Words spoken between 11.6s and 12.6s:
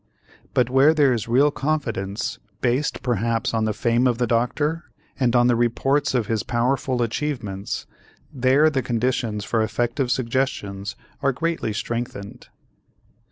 strengthened.